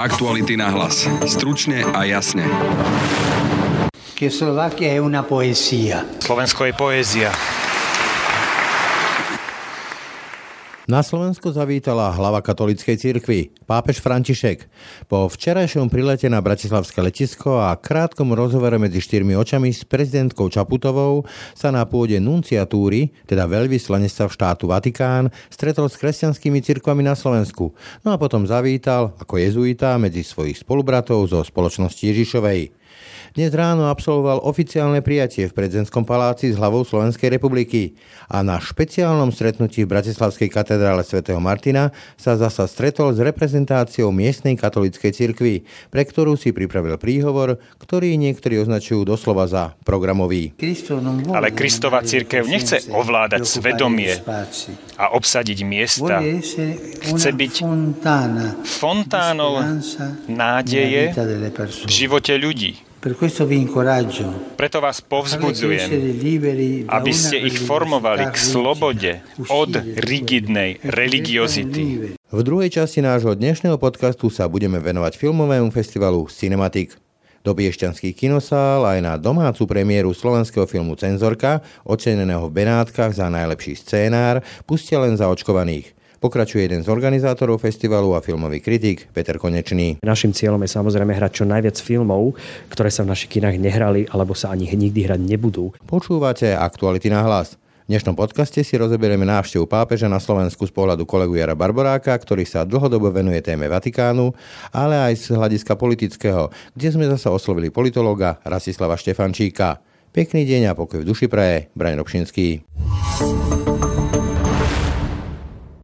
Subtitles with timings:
[0.00, 1.04] Aktuality na hlas.
[1.28, 2.48] Stručne a jasne.
[6.24, 7.59] Slovensko je poézia.
[10.90, 14.66] Na Slovensku zavítala hlava katolíckej cirkvi, pápež František.
[15.06, 21.22] Po včerajšom prilete na Bratislavské letisko a krátkom rozhovore medzi štyrmi očami s prezidentkou Čaputovou
[21.54, 27.70] sa na pôde nunciatúry, teda veľvyslanectva v štátu Vatikán, stretol s kresťanskými cirkvami na Slovensku.
[28.02, 32.79] No a potom zavítal ako jezuita medzi svojich spolubratov zo spoločnosti Ježišovej.
[33.30, 37.94] Dnes ráno absolvoval oficiálne prijatie v prezidentskom paláci s hlavou Slovenskej republiky
[38.26, 44.58] a na špeciálnom stretnutí v Bratislavskej katedrále svätého Martina sa zasa stretol s reprezentáciou miestnej
[44.58, 45.62] katolíckej cirkvi,
[45.94, 50.50] pre ktorú si pripravil príhovor, ktorý niektorí označujú doslova za programový.
[51.30, 54.10] Ale Kristova církev nechce ovládať svedomie
[54.98, 56.18] a obsadiť miesta.
[57.14, 57.54] Chce byť
[58.66, 59.62] fontánou
[60.26, 61.14] nádeje
[61.86, 62.89] v živote ľudí.
[63.00, 65.88] Preto vás povzbudzujem,
[66.84, 69.72] aby ste ich formovali k slobode od
[70.04, 72.12] rigidnej religiozity.
[72.20, 77.00] V druhej časti nášho dnešného podcastu sa budeme venovať filmovému festivalu Cinematic.
[77.40, 83.80] Do Biešťanských kinosál aj na domácu premiéru slovenského filmu Cenzorka, oceneného v Benátkach za najlepší
[83.80, 85.96] scénár, pustia len zaočkovaných.
[86.20, 90.04] Pokračuje jeden z organizátorov festivalu a filmový kritik Peter Konečný.
[90.04, 92.36] Našim cieľom je samozrejme hrať čo najviac filmov,
[92.68, 95.72] ktoré sa v našich kinách nehrali alebo sa ani nikdy hrať nebudú.
[95.88, 97.56] Počúvate aktuality na hlas.
[97.88, 102.44] V dnešnom podcaste si rozoberieme návštevu pápeža na Slovensku z pohľadu kolegu Jara Barboráka, ktorý
[102.44, 104.36] sa dlhodobo venuje téme Vatikánu,
[104.76, 109.80] ale aj z hľadiska politického, kde sme zasa oslovili politológa Rasislava Štefančíka.
[110.12, 112.60] Pekný deň a pokoj v duši praje, Braň Robšinský.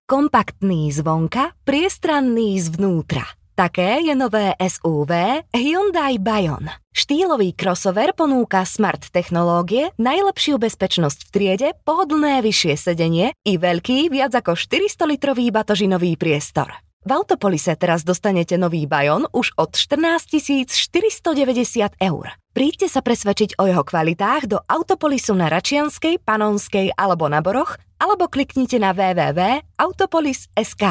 [0.06, 3.26] Kompaktný zvonka, priestranný zvnútra.
[3.58, 6.70] Také je nové SUV Hyundai Bayon.
[6.94, 14.30] Štýlový crossover ponúka smart technológie, najlepšiu bezpečnosť v triede, pohodlné vyššie sedenie i veľký viac
[14.30, 16.85] ako 400-litrový batožinový priestor.
[17.06, 20.26] V Autopolise teraz dostanete nový Bayon už od 14
[20.66, 22.34] 490 eur.
[22.50, 28.26] Príďte sa presvedčiť o jeho kvalitách do Autopolisu na Račianskej, Panonskej alebo na Boroch alebo
[28.26, 30.82] kliknite na www.autopolis.sk.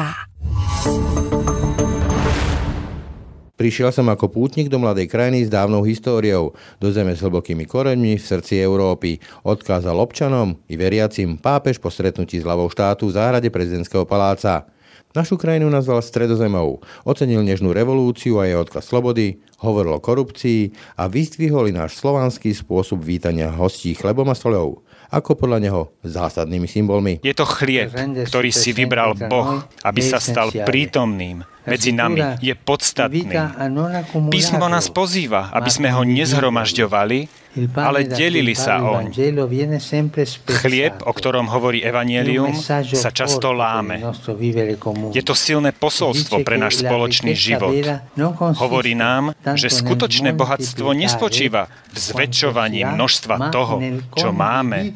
[3.60, 8.16] Prišiel som ako pútnik do mladej krajiny s dávnou históriou, do zeme s hlbokými koreňmi
[8.16, 9.20] v srdci Európy.
[9.44, 14.75] Odkázal občanom i veriacim pápež po stretnutí s hlavou štátu v záhrade prezidentského paláca.
[15.16, 21.08] Našu krajinu nazval stredozemou, ocenil nežnú revolúciu a jej odkaz slobody, hovoril o korupcii a
[21.08, 27.22] vyzdvihol náš slovanský spôsob vítania hostí chlebom a soľou ako podľa neho zásadnými symbolmi.
[27.22, 27.94] Je to chlieb,
[28.26, 32.38] ktorý si vybral Boh, aby sa stal prítomným medzi nami.
[32.40, 33.26] Je podstatný.
[34.30, 39.16] Písmo nás pozýva, aby sme ho nezhromažďovali, ale delili sa oň.
[40.60, 42.52] Chlieb, o ktorom hovorí Evangelium,
[42.84, 44.04] sa často láme.
[45.16, 47.72] Je to silné posolstvo pre náš spoločný život.
[48.60, 53.80] Hovorí nám, že skutočné bohatstvo nespočíva v zväčšovaní množstva toho,
[54.12, 54.92] čo máme,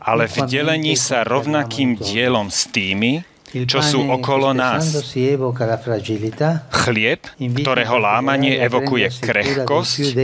[0.00, 4.94] ale v delení sa rovnakým dielom s tými, čo sú okolo nás.
[6.70, 10.14] Chlieb, ktorého lámanie evokuje krehkosť,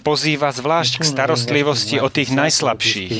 [0.00, 3.14] pozýva zvlášť k starostlivosti o tých najslabších.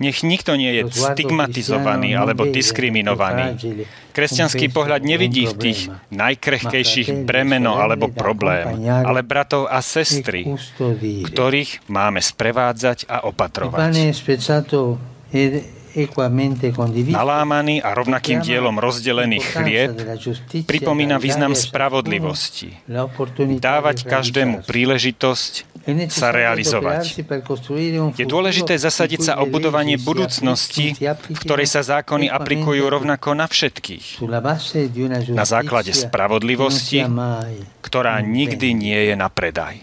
[0.00, 3.60] Nech nikto nie je stigmatizovaný alebo diskriminovaný.
[4.12, 5.80] Kresťanský pohľad nevidí v tých
[6.12, 10.44] najkrehkejších bremeno alebo problém, ale bratov a sestry,
[11.28, 13.88] ktorých máme sprevádzať a opatrovať.
[17.12, 19.92] Nalámaný a rovnakým dielom rozdelený chlieb
[20.64, 22.72] pripomína význam spravodlivosti.
[23.60, 25.52] Dávať každému príležitosť
[26.08, 27.26] sa realizovať.
[28.16, 34.22] Je dôležité zasadiť sa o budovanie budúcnosti, v ktorej sa zákony aplikujú rovnako na všetkých.
[35.34, 37.04] Na základe spravodlivosti,
[37.82, 39.82] ktorá nikdy nie je na predaj.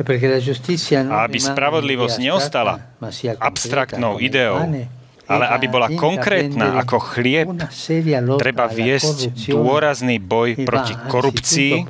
[0.00, 2.80] A aby spravodlivosť neostala
[3.36, 4.64] abstraktnou ideou,
[5.30, 7.46] ale aby bola konkrétna ako chlieb,
[8.42, 11.86] treba viesť dôrazný boj proti korupcii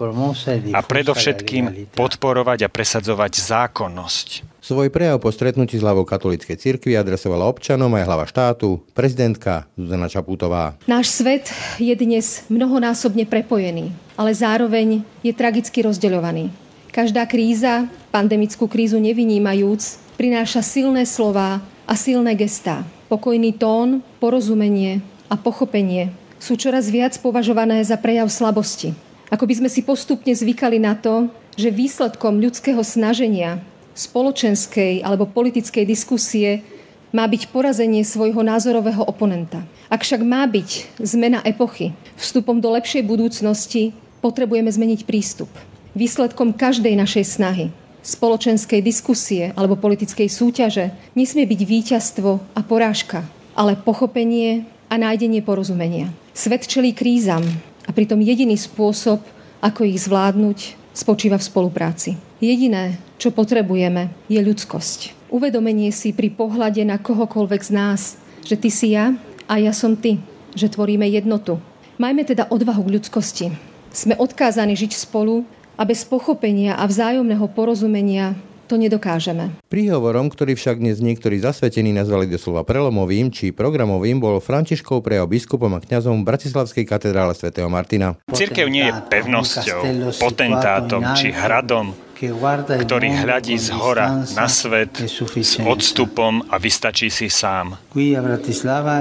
[0.76, 4.28] a predovšetkým podporovať a presadzovať zákonnosť.
[4.60, 10.04] Svoj prejav po stretnutí s hlavou katolíckej cirkvi adresovala občanom aj hlava štátu, prezidentka Zuzana
[10.12, 10.76] Čaputová.
[10.84, 11.48] Náš svet
[11.80, 13.88] je dnes mnohonásobne prepojený,
[14.20, 16.52] ale zároveň je tragicky rozdeľovaný.
[16.92, 22.84] Každá kríza, pandemickú krízu nevynímajúc, prináša silné slova a silné gestá.
[23.10, 28.94] Pokojný tón, porozumenie a pochopenie sú čoraz viac považované za prejav slabosti.
[29.34, 31.26] Ako by sme si postupne zvykali na to,
[31.58, 33.66] že výsledkom ľudského snaženia,
[33.98, 36.62] spoločenskej alebo politickej diskusie
[37.10, 39.66] má byť porazenie svojho názorového oponenta.
[39.90, 43.90] Ak však má byť zmena epochy vstupom do lepšej budúcnosti,
[44.22, 45.50] potrebujeme zmeniť prístup.
[45.98, 53.76] Výsledkom každej našej snahy, spoločenskej diskusie alebo politickej súťaže nesmie byť víťazstvo a porážka, ale
[53.76, 56.10] pochopenie a nájdenie porozumenia.
[56.34, 57.44] Svet čelí krízam
[57.86, 59.22] a pritom jediný spôsob,
[59.60, 60.58] ako ich zvládnuť,
[60.96, 62.10] spočíva v spolupráci.
[62.40, 65.30] Jediné, čo potrebujeme, je ľudskosť.
[65.30, 68.00] Uvedomenie si pri pohľade na kohokoľvek z nás,
[68.42, 69.14] že ty si ja
[69.46, 70.18] a ja som ty,
[70.56, 71.60] že tvoríme jednotu.
[72.00, 73.46] Majme teda odvahu k ľudskosti.
[73.92, 75.44] Sme odkázaní žiť spolu
[75.80, 78.36] a bez pochopenia a vzájomného porozumenia
[78.68, 79.50] to nedokážeme.
[79.66, 85.72] Príhovorom, ktorý však dnes niektorí zasvetení nazvali doslova prelomovým či programovým, bol Františkov prejav biskupom
[85.74, 88.14] a kňazom v Bratislavskej katedrále svätého Martina.
[88.30, 91.90] Cirkev nie je pevnosťou, potentátom či hradom,
[92.20, 97.80] ktorý hľadí z hora na svet s odstupom a vystačí si sám.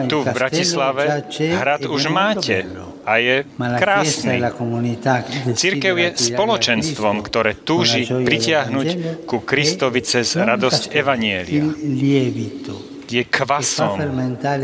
[0.08, 2.64] Tu v Bratislave hrad už máte
[3.04, 4.40] a je krásny.
[5.52, 8.88] Církev je spoločenstvom, ktoré túži pritiahnuť
[9.28, 11.66] ku Kristovi cez radosť Evanielia
[13.10, 13.98] je kvasom,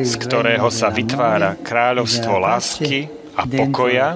[0.06, 4.16] z ktorého sa vytvára kráľovstvo lásky a pokoja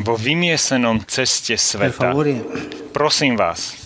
[0.00, 2.16] vo vymiesenom ceste sveta.
[2.90, 3.76] Prosím vás,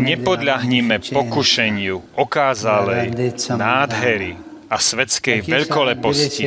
[0.00, 3.06] nepodľahnime pokušeniu okázalej
[3.52, 4.32] nádhery,
[4.68, 6.44] a svetskej veľkoleposti.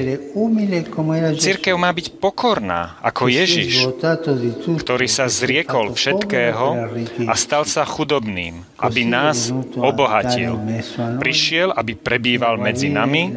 [1.37, 3.93] Církev má byť pokorná, ako Ježiš,
[4.81, 6.67] ktorý sa zriekol všetkého
[7.29, 10.57] a stal sa chudobným, aby nás obohatil.
[11.21, 13.33] Prišiel, aby prebýval medzi nami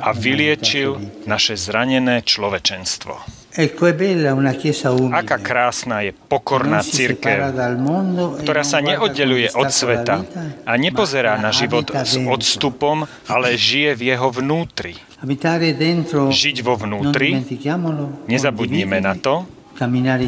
[0.00, 3.40] a vyliečil naše zranené človečenstvo.
[5.12, 7.52] Aká krásna je pokorná církev,
[8.40, 10.24] ktorá sa neoddeluje od sveta
[10.64, 14.96] a nepozerá na život s odstupom, ale žije v jeho vnútri.
[16.30, 17.44] Žiť vo vnútri,
[18.24, 19.44] nezabudnime na to,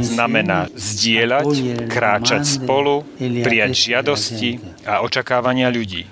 [0.03, 1.49] znamená zdieľať,
[1.89, 6.05] kráčať spolu, prijať žiadosti a očakávania ľudí.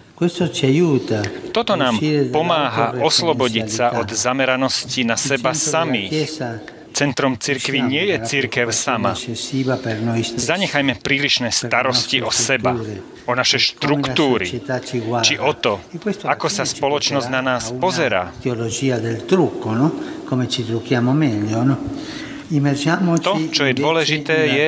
[1.56, 1.96] Toto nám
[2.28, 6.12] pomáha oslobodiť sa od zameranosti na seba samých,
[6.92, 9.14] Centrom cirkvi nie je církev sama.
[10.36, 12.76] Zanechajme prílišné starosti o seba,
[13.26, 14.60] o naše štruktúry,
[15.22, 15.80] či o to,
[16.26, 18.34] ako sa spoločnosť na nás pozerá.
[22.50, 24.66] To, čo je dôležité, je,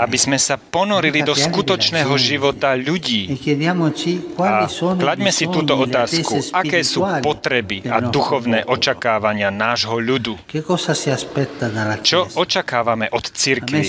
[0.00, 3.28] aby sme sa ponorili do skutočného života ľudí.
[4.40, 4.64] A
[4.96, 10.40] klaďme si túto otázku, aké sú potreby a duchovné očakávania nášho ľudu.
[12.00, 13.84] Čo očakávame od cirkvi?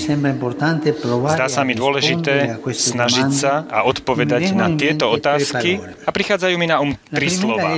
[1.32, 6.84] Zdá sa mi dôležité snažiť sa a odpovedať na tieto otázky a prichádzajú mi na
[6.84, 7.72] um tri slova.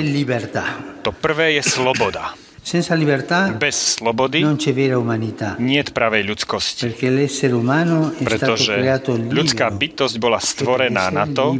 [1.06, 2.49] To prvé je sloboda.
[2.70, 5.58] Senza libertà Bez slobody non c'è vera umanità.
[5.58, 6.86] nie je pravej ľudskosti.
[6.86, 11.58] Perché l'essere umano è Pretože stato creato libero ľudská bytosť bola stvorená na to,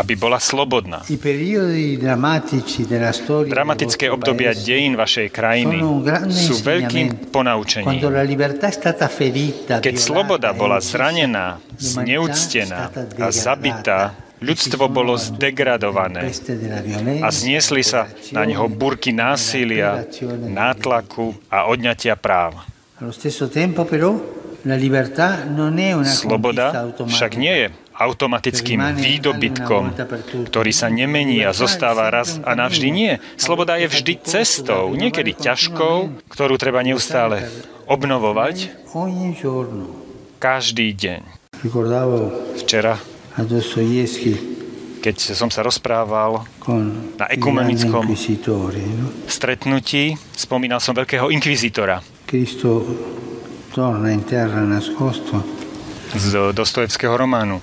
[0.00, 1.04] aby bola slobodná.
[3.44, 5.84] Dramatické obdobia dejín vašej krajiny
[6.32, 8.00] sú veľkým ponaučením.
[9.84, 12.88] Keď sloboda e bola zranená, zneúctená
[13.20, 14.27] a zabitá.
[14.38, 16.30] Ľudstvo bolo zdegradované
[17.22, 20.06] a zniesli sa na neho burky násilia,
[20.46, 22.58] nátlaku a odňatia práv.
[26.02, 26.66] Sloboda
[27.06, 27.68] však nie je
[27.98, 29.84] automatickým výdobytkom,
[30.46, 32.88] ktorý sa nemení a zostáva raz a navždy.
[32.94, 33.12] Nie.
[33.34, 37.50] Sloboda je vždy cestou, niekedy ťažkou, ktorú treba neustále
[37.90, 38.70] obnovovať
[40.38, 41.20] každý deň.
[42.62, 43.02] Včera,
[44.98, 46.42] keď som sa rozprával
[47.16, 49.06] Na ekumenickom no?
[49.30, 52.02] stretnutí, spomínal som veľkého inkvizitora
[56.08, 57.60] z Dostojevského románu.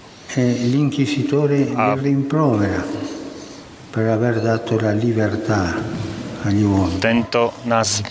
[6.45, 6.99] e uomini.
[7.01, 8.03] Tento nás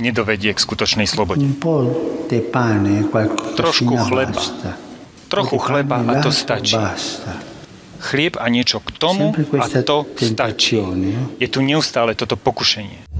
[0.00, 1.44] nedovedie k skutočnej slobode.
[3.56, 4.91] Trošku qualcosina chleba.
[5.32, 6.76] Trochu chleba a to stačí.
[8.02, 10.76] Chlieb a niečo k tomu a to stačí.
[10.76, 11.32] no?
[11.40, 13.11] Je tu neustále toto pokušenie.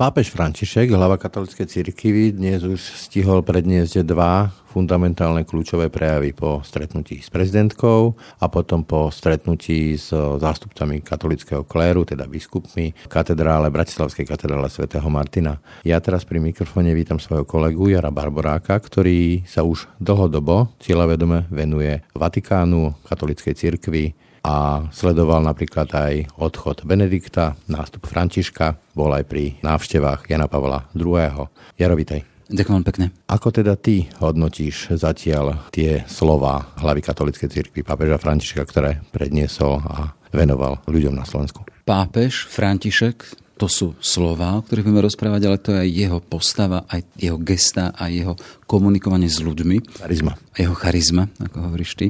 [0.00, 7.20] Pápež František, hlava katolíckej cirkvi, dnes už stihol predniesť dva fundamentálne kľúčové prejavy po stretnutí
[7.20, 14.72] s prezidentkou a potom po stretnutí s zástupcami katolického kléru, teda biskupmi, katedrále, Bratislavskej katedrále
[14.72, 15.60] svätého Martina.
[15.84, 22.00] Ja teraz pri mikrofóne vítam svojho kolegu Jara Barboráka, ktorý sa už dlhodobo cieľavedome venuje
[22.16, 30.28] Vatikánu, katolíckej cirkvi, a sledoval napríklad aj odchod Benedikta, nástup Františka, bol aj pri návštevách
[30.28, 31.48] Jana Pavla II.
[31.76, 32.24] Jaro, vitaj.
[32.50, 33.06] Ďakujem pekne.
[33.30, 40.18] Ako teda ty hodnotíš zatiaľ tie slova hlavy katolíckej cirkvi pápeža Františka, ktoré predniesol a
[40.34, 41.62] venoval ľuďom na Slovensku?
[41.86, 43.22] Pápež František,
[43.60, 47.36] to sú slova, o ktorých budeme rozprávať, ale to je aj jeho postava, aj jeho
[47.36, 50.00] gesta, aj jeho komunikovanie s ľuďmi.
[50.00, 50.40] Charizma.
[50.56, 52.08] Jeho charizma, ako hovoríš ty.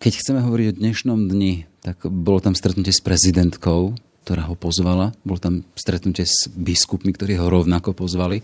[0.00, 3.92] Keď chceme hovoriť o dnešnom dni, tak bolo tam stretnutie s prezidentkou,
[4.24, 5.12] ktorá ho pozvala.
[5.20, 8.40] Bolo tam stretnutie s biskupmi, ktorí ho rovnako pozvali.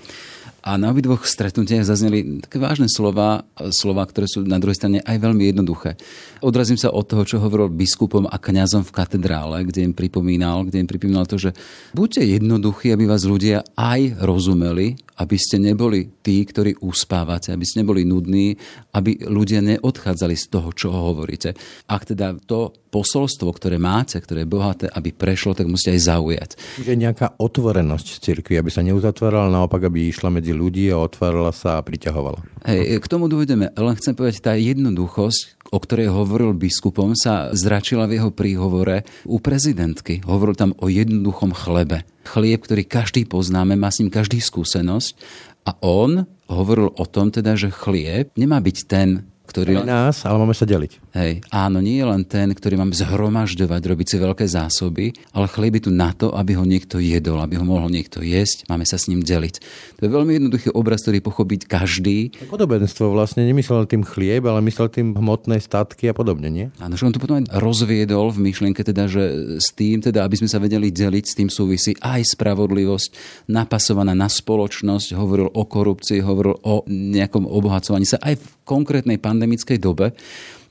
[0.63, 3.43] A na obidvoch stretnutiach zazneli také vážne slova,
[3.75, 5.99] slova, ktoré sú na druhej strane aj veľmi jednoduché.
[6.39, 10.87] Odrazím sa od toho, čo hovoril biskupom a kňazom v katedrále, kde im pripomínal, kde
[10.87, 11.51] im pripomínal to, že
[11.99, 17.83] buďte jednoduchí, aby vás ľudia aj rozumeli, aby ste neboli tí, ktorí uspávate, aby ste
[17.83, 18.55] neboli nudní,
[18.95, 21.59] aby ľudia neodchádzali z toho, čo hovoríte.
[21.91, 26.51] Ak teda to posolstvo, ktoré máte, ktoré je bohaté, aby prešlo, tak musíte aj zaujať.
[26.77, 31.81] Čiže nejaká otvorenosť cirkvi, aby sa neuzatvárala, naopak, aby išla medzi ľudí a otvárala sa
[31.81, 32.45] a priťahovala.
[32.69, 33.73] Hej, k tomu dovedeme.
[33.75, 39.41] Len chcem povedať, tá jednoduchosť, o ktorej hovoril biskupom, sa zračila v jeho príhovore u
[39.41, 40.21] prezidentky.
[40.23, 42.05] Hovoril tam o jednoduchom chlebe.
[42.29, 45.17] Chlieb, ktorý každý poznáme, má s ním každý skúsenosť.
[45.63, 49.85] A on hovoril o tom teda, že chlieb nemá byť ten, ktorý...
[49.85, 51.13] Aj nás, ale máme sa deliť.
[51.13, 55.77] Hej, áno, nie je len ten, ktorý máme zhromažďovať, robiť si veľké zásoby, ale chlieb
[55.77, 58.97] je tu na to, aby ho niekto jedol, aby ho mohol niekto jesť, máme sa
[58.97, 59.55] s ním deliť.
[60.01, 62.33] To je veľmi jednoduchý obraz, ktorý pochopiť každý.
[62.49, 66.67] Podobenstvo vlastne nemyslel tým chlieb, ale myslel tým hmotné statky a podobne, nie?
[66.81, 69.23] Áno, že on to potom aj rozviedol v myšlienke, teda, že
[69.61, 73.11] s tým, teda, aby sme sa vedeli deliť, s tým súvisí aj spravodlivosť,
[73.53, 79.79] napasovaná na spoločnosť, hovoril o korupcii, hovoril o nejakom obohacovaní sa aj v konkrétnej pandemickej
[79.79, 80.13] dobe.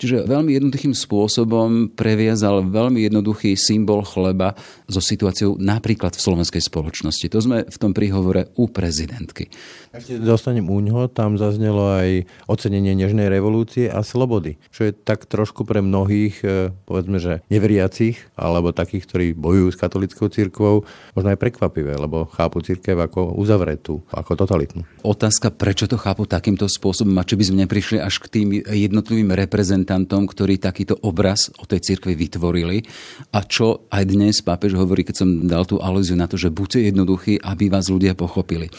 [0.01, 4.57] Čiže veľmi jednoduchým spôsobom previazal veľmi jednoduchý symbol chleba
[4.89, 7.29] so situáciou napríklad v slovenskej spoločnosti.
[7.29, 9.53] To sme v tom príhovore u prezidentky.
[9.93, 15.29] Ešte dostanem u ňoho, tam zaznelo aj ocenenie nežnej revolúcie a slobody, čo je tak
[15.29, 20.81] trošku pre mnohých, e, povedzme, že neveriacich, alebo takých, ktorí bojujú s katolickou cirkvou,
[21.13, 24.81] možno aj prekvapivé, lebo chápu cirkev ako uzavretú, ako totalitnú.
[25.05, 29.29] Otázka, prečo to chápu takýmto spôsobom a či by sme neprišli až k tým jednotlivým
[29.35, 32.79] reprezentantom projektantom, ktorí takýto obraz o tej cirkvi vytvorili.
[33.35, 36.95] A čo aj dnes pápež hovorí, keď som dal tú alúziu na to, že buďte
[36.95, 38.71] jednoduchí, aby vás ľudia pochopili.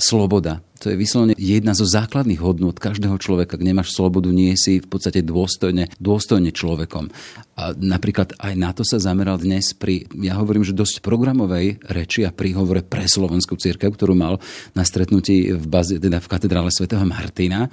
[0.00, 0.64] Sloboda.
[0.80, 3.60] To je vyslovene jedna zo základných hodnot každého človeka.
[3.60, 7.12] Ak nemáš slobodu, nie si v podstate dôstojne, dôstojne človekom.
[7.60, 12.24] A napríklad aj na to sa zameral dnes pri, ja hovorím, že dosť programovej reči
[12.24, 14.40] a príhovore pre Slovenskú církev, ktorú mal
[14.72, 17.68] na stretnutí v, baze, teda v katedrále svätého Martina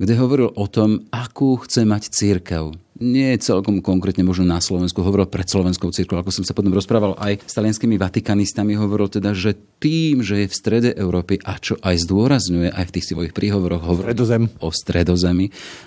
[0.00, 2.72] kde hovoril o tom, akú chce mať církev.
[3.00, 6.20] Nie celkom konkrétne možno na Slovensku, hovoril pred slovenskou církvou.
[6.20, 10.46] Ako som sa potom rozprával aj s talianskými vatikanistami, hovoril teda, že tým, že je
[10.48, 14.44] v strede Európy a čo aj zdôrazňuje aj v tých svojich príhovoroch hovoril Stredozem.
[14.60, 15.46] o stredozemi,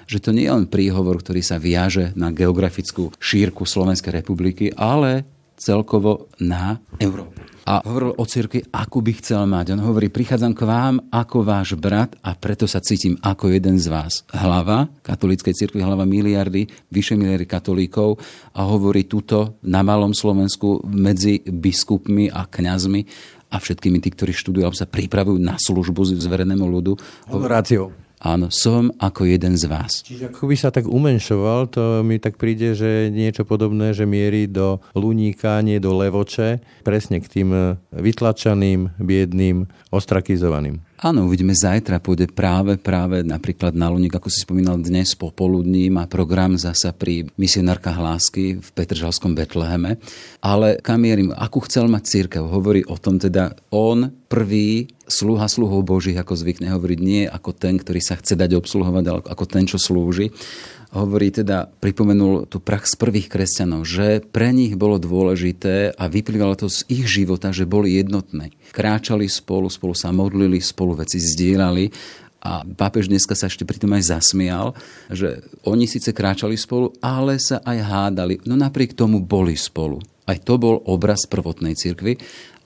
[0.09, 5.25] že to nie je len príhovor, ktorý sa viaže na geografickú šírku Slovenskej republiky, ale
[5.57, 9.75] celkovo na Európu a hovoril o cirkvi, akú by chcel mať.
[9.75, 13.87] On hovorí, prichádzam k vám ako váš brat a preto sa cítim ako jeden z
[13.87, 14.27] vás.
[14.35, 18.19] Hlava katolíckej cirkvi, hlava miliardy, vyše miliardy katolíkov
[18.51, 23.01] a hovorí tuto na malom Slovensku medzi biskupmi a kňazmi
[23.53, 26.99] a všetkými tí, ktorí študujú alebo sa pripravujú na službu zverenému ľudu.
[27.31, 28.02] Hovoráciou.
[28.23, 29.99] Áno, som ako jeden z vás.
[29.99, 34.47] Čiže ako by sa tak umenšoval, to mi tak príde, že niečo podobné, že mierí
[34.47, 40.79] do Luníka, nie do Levoče, presne k tým vytlačaným, biedným, ostrakizovaným.
[41.03, 46.07] Áno, uvidíme zajtra, pôjde práve, práve napríklad na Luník, ako si spomínal dnes popoludní, má
[46.07, 49.99] program zasa pri misionárkach lásky v Petržalskom Betleheme.
[50.39, 56.15] Ale kamierim, akú chcel mať církev, hovorí o tom teda on prvý sluha sluhov Božích,
[56.15, 59.75] ako zvykne hovoriť, nie ako ten, ktorý sa chce dať obsluhovať, ale ako ten, čo
[59.75, 60.31] slúži
[60.93, 66.69] hovorí teda, pripomenul tú prax prvých kresťanov, že pre nich bolo dôležité a vyplývalo to
[66.69, 68.53] z ich života, že boli jednotné.
[68.69, 71.89] Kráčali spolu, spolu sa modlili, spolu veci zdieľali
[72.43, 74.77] a pápež dneska sa ešte pri tom aj zasmial,
[75.09, 78.35] že oni síce kráčali spolu, ale sa aj hádali.
[78.45, 80.03] No napriek tomu boli spolu.
[80.29, 82.19] Aj to bol obraz prvotnej cirkvi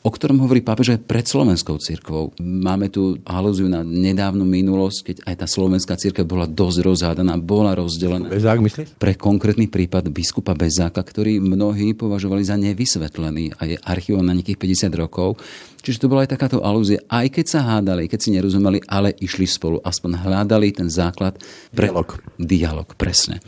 [0.07, 2.31] o ktorom hovorí pápež aj pred slovenskou cirkvou.
[2.39, 7.75] Máme tu alúziu na nedávnu minulosť, keď aj tá slovenská cirkev bola dosť rozhádaná, bola
[7.75, 8.31] rozdelená.
[8.31, 8.95] Bezák myslíš?
[8.95, 14.87] Pre konkrétny prípad biskupa Bezáka, ktorý mnohí považovali za nevysvetlený a je archívom na nejakých
[14.87, 15.35] 50 rokov.
[15.83, 17.03] Čiže to bola aj takáto alúzia.
[17.11, 19.83] Aj keď sa hádali, keď si nerozumeli, ale išli spolu.
[19.83, 21.39] Aspoň hľadali ten základ
[21.71, 22.19] pre dialog.
[22.39, 23.43] dialog presne.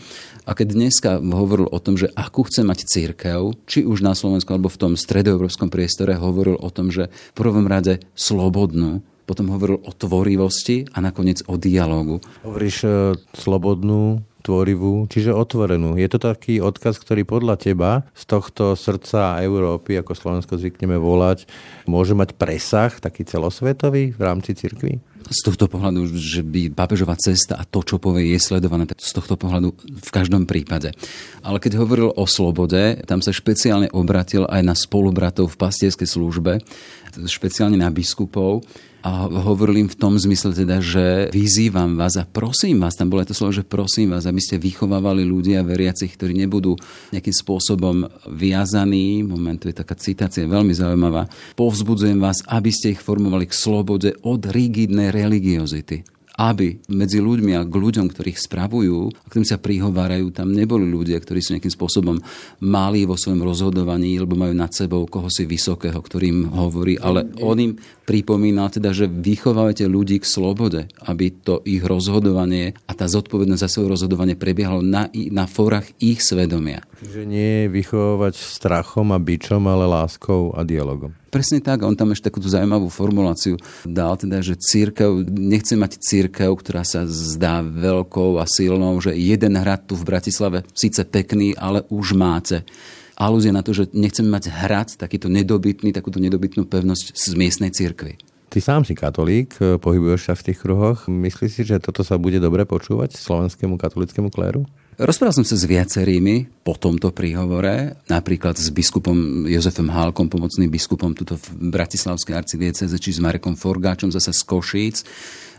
[0.50, 4.50] A keď dneska hovoril o tom, že akú chce mať církev, či už na Slovensku
[4.50, 9.77] alebo v tom stredoeurópskom priestore, hovoril o tom, že v prvom rade slobodnú, potom hovoril
[9.86, 12.18] o tvorivosti a nakoniec o dialogu.
[12.41, 12.89] Hovoríš e,
[13.38, 16.01] slobodnú, tvorivú, čiže otvorenú.
[16.01, 21.46] Je to taký odkaz, ktorý podľa teba z tohto srdca Európy, ako Slovensko zvykneme volať,
[21.86, 24.98] môže mať presah taký celosvetový v rámci cirkvi?
[25.28, 29.12] Z tohto pohľadu, že by pápežová cesta a to, čo povie, je sledované, tak z
[29.14, 30.96] tohto pohľadu v každom prípade.
[31.44, 36.64] Ale keď hovoril o slobode, tam sa špeciálne obratil aj na spolubratov v pastierskej službe,
[37.28, 38.66] špeciálne na biskupov,
[39.00, 43.24] a hovoril im v tom zmysle teda, že vyzývam vás a prosím vás, tam bolo
[43.24, 46.75] to slovo, že prosím vás, aby ste vychovávali ľudia veriacich, ktorí nebudú
[47.15, 53.01] nejakým spôsobom viazaní, moment, to je taká citácia veľmi zaujímavá, povzbudzujem vás, aby ste ich
[53.01, 59.43] formovali k slobode od rigidnej religiozity aby medzi ľuďmi a k ľuďom, ktorých spravujú, ktorým
[59.43, 62.15] sa prihovárajú, tam neboli ľudia, ktorí sú nejakým spôsobom
[62.63, 67.60] mali vo svojom rozhodovaní, lebo majú nad sebou koho si vysokého, ktorým hovorí, ale on
[67.60, 67.75] im
[68.08, 73.69] pripomína teda, že vychovávate ľudí k slobode, aby to ich rozhodovanie a tá zodpovednosť za
[73.69, 76.81] svoje rozhodovanie prebiehalo na, na fórach ich svedomia.
[77.00, 81.15] Čiže nie vychovávať strachom a bičom, ale láskou a dialogom.
[81.32, 83.56] Presne tak, on tam ešte takúto zaujímavú formuláciu
[83.88, 89.56] dal, teda, že církev, nechce mať církev, ktorá sa zdá veľkou a silnou, že jeden
[89.56, 92.68] hrad tu v Bratislave, síce pekný, ale už máte
[93.15, 98.20] alúzia na to, že nechceme mať hrad, takýto nedobytný, takúto nedobytnú pevnosť z miestnej cirkvi.
[98.50, 101.06] Ty sám si katolík, pohybuješ sa v tých kruhoch.
[101.06, 104.65] Myslíš si, že toto sa bude dobre počúvať slovenskému katolickému kléru?
[105.00, 111.15] Rozprával som sa s viacerými po tomto príhovore, napríklad s biskupom Jozefom Hálkom, pomocným biskupom
[111.15, 115.08] tuto v Bratislavskej arcidieceze, či s Marekom Forgáčom zase z Košíc.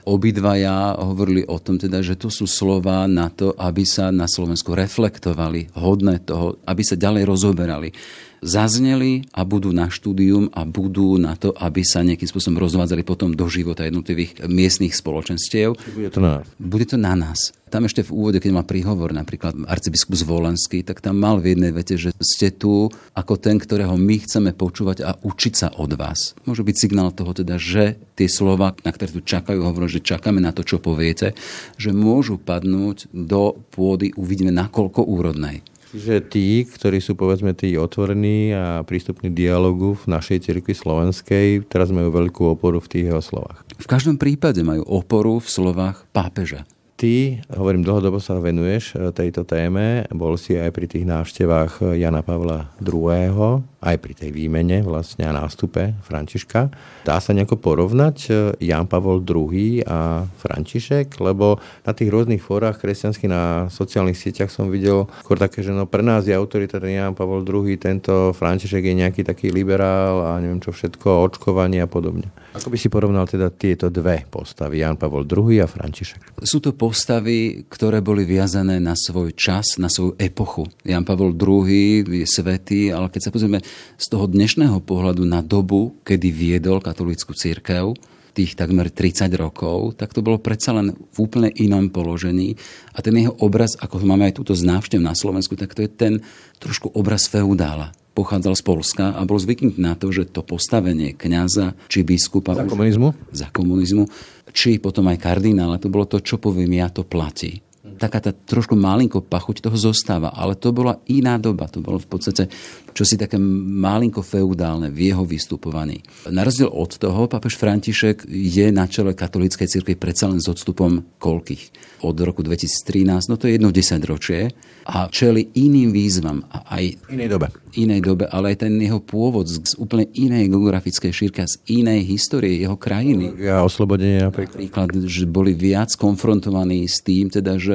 [0.05, 4.77] Obidvaja hovorili o tom, teda, že to sú slova na to, aby sa na Slovensku
[4.77, 7.97] reflektovali, hodné toho, aby sa ďalej rozoberali
[8.41, 13.33] zazneli a budú na štúdium a budú na to, aby sa nejakým spôsobom rozvádzali potom
[13.33, 15.77] do života jednotlivých miestnych spoločenstiev.
[15.77, 16.47] Bude to na nás.
[16.57, 17.41] Bude to na nás.
[17.71, 21.71] Tam ešte v úvode, keď mal príhovor napríklad arcibiskup Zvolenský, tak tam mal v jednej
[21.71, 26.35] vete, že ste tu ako ten, ktorého my chceme počúvať a učiť sa od vás.
[26.51, 30.43] Môže byť signál toho teda, že tie slova, na ktoré tu čakajú, hovorí, že čakáme
[30.43, 31.39] na to, čo poviete,
[31.79, 35.63] že môžu padnúť do pôdy, uvidíme nakoľko úrodnej.
[35.91, 41.91] Čiže tí, ktorí sú povedzme tí otvorení a prístupní dialogu v našej cirkvi slovenskej, teraz
[41.91, 43.67] majú veľkú oporu v tých jeho slovách.
[43.75, 46.63] V každom prípade majú oporu v slovách pápeža.
[47.01, 50.05] Ty, hovorím, dlhodobo sa venuješ e, tejto téme.
[50.13, 55.33] Bol si aj pri tých návštevách Jana Pavla II aj pri tej výmene vlastne a
[55.33, 56.69] nástupe Františka.
[57.09, 58.33] Dá sa nejako porovnať e,
[58.69, 61.17] Jan Pavol II a František?
[61.25, 61.57] Lebo
[61.89, 66.05] na tých rôznych fórach kresťanských na sociálnych sieťach som videl skôr také, že no pre
[66.05, 70.77] nás je autoritárny Jan Pavol II, tento František je nejaký taký liberál a neviem čo
[70.77, 72.29] všetko, očkovanie a podobne.
[72.51, 76.43] Ako by si porovnal teda tieto dve postavy, Jan Pavol II a František?
[76.43, 80.67] Sú to postavy, ktoré boli viazané na svoj čas, na svoju epochu.
[80.83, 83.63] Jan Pavol II je svetý, ale keď sa pozrieme
[83.95, 87.95] z toho dnešného pohľadu na dobu, kedy viedol katolickú církev,
[88.35, 92.55] tých takmer 30 rokov, tak to bolo predsa len v úplne inom položení.
[92.95, 95.91] A ten jeho obraz, ako máme aj túto z návštev na Slovensku, tak to je
[95.91, 96.23] ten
[96.59, 97.95] trošku obraz feudála.
[98.11, 102.59] Pochádzal z Polska a bol zvyknutý na to, že to postavenie kňaza či biskupa...
[102.59, 103.15] Za komunizmu?
[103.31, 104.11] Za komunizmu.
[104.51, 108.77] Či potom aj kardinála, to bolo to, čo poviem ja, to platí taká tá trošku
[108.77, 112.53] malinko pachuť toho zostáva, ale to bola iná doba, to bolo v podstate
[112.93, 116.05] čosi také malinko feudálne v jeho vystupovaní.
[116.29, 121.17] Na rozdiel od toho, papež František je na čele katolíckej cirkvi predsa len s odstupom
[121.17, 121.63] koľkých.
[122.05, 124.53] Od roku 2013, no to je jedno desaťročie
[124.89, 127.47] a čeli iným výzvam a aj inej dobe.
[127.77, 132.61] inej dobe, ale aj ten jeho pôvod z úplne inej geografickej šírky z inej histórie
[132.61, 133.37] jeho krajiny.
[133.41, 134.61] Ja oslobodenie napríklad.
[134.61, 137.70] Napríklad, že boli viac konfrontovaní s tým, teda, že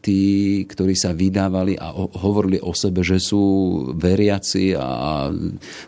[0.00, 0.20] tí,
[0.64, 3.42] ktorí sa vydávali a hovorili o sebe, že sú
[3.94, 5.28] veriaci a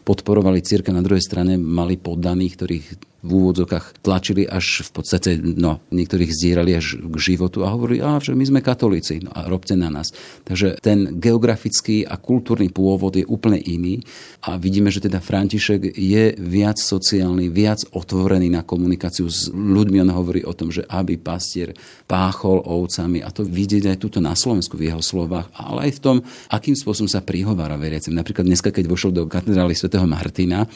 [0.05, 2.87] podporovali církev, na druhej strane mali poddaných, ktorých
[3.19, 8.23] v úvodzokách tlačili až v podstate, no, niektorých zdierali až k životu a hovorili, a
[8.23, 10.15] že my sme katolíci, no a robte na nás.
[10.47, 14.07] Takže ten geografický a kultúrny pôvod je úplne iný
[14.47, 19.99] a vidíme, že teda František je viac sociálny, viac otvorený na komunikáciu s ľuďmi.
[20.07, 21.75] On hovorí o tom, že aby pastier
[22.07, 26.03] páchol ovcami a to vidieť aj tuto na Slovensku v jeho slovách, ale aj v
[26.03, 26.17] tom,
[26.55, 28.15] akým spôsobom sa prihovára veriacim.
[28.15, 30.71] Napríklad dneska, keď vošiel do katedrály svätého Martina,